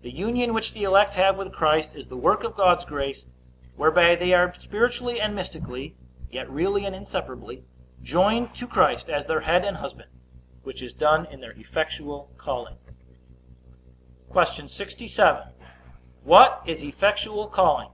The 0.00 0.10
union 0.10 0.54
which 0.54 0.72
the 0.72 0.82
elect 0.84 1.12
have 1.12 1.36
with 1.36 1.52
Christ 1.52 1.94
is 1.94 2.08
the 2.08 2.16
work 2.16 2.42
of 2.42 2.56
God's 2.56 2.86
grace, 2.86 3.26
whereby 3.76 4.14
they 4.14 4.32
are 4.32 4.54
spiritually 4.58 5.20
and 5.20 5.34
mystically, 5.34 5.94
yet 6.30 6.48
really 6.48 6.86
and 6.86 6.94
inseparably, 6.96 7.62
joined 8.02 8.54
to 8.54 8.66
Christ 8.66 9.10
as 9.10 9.26
their 9.26 9.40
head 9.40 9.62
and 9.62 9.76
husband; 9.76 10.08
which 10.62 10.80
is 10.82 10.94
done 10.94 11.26
in 11.26 11.42
their 11.42 11.52
effectual 11.52 12.30
calling. 12.38 12.78
Q. 14.32 14.68
67. 14.68 15.50
What 16.24 16.62
is 16.64 16.82
effectual 16.82 17.48
calling? 17.48 17.90